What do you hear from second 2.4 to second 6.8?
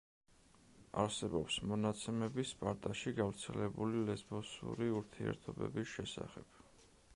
სპარტაში გავრცელებული ლესბოსური ურთიერთობების შესახებ.